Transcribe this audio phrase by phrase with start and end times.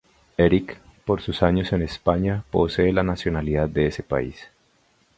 [0.35, 4.49] Erick, por sus años en España, posee la nacionalidad de ese país.